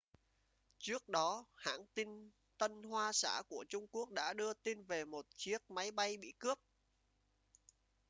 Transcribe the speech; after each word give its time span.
trước 0.79 1.09
đó 1.09 1.45
hãng 1.55 1.85
tin 1.93 2.31
tân 2.57 2.83
hoa 2.83 3.11
xã 3.13 3.41
của 3.49 3.65
trung 3.69 3.87
quốc 3.91 4.09
đã 4.11 4.33
đưa 4.33 4.53
tin 4.53 4.83
về 4.83 5.05
một 5.05 5.25
chiếc 5.35 5.71
máy 5.71 5.91
bay 5.91 6.17
bị 6.17 6.33
cướp 6.39 6.57